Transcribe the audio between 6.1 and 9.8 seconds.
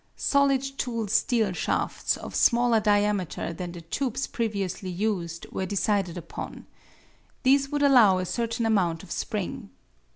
upon. These would allow a certain amount of spring.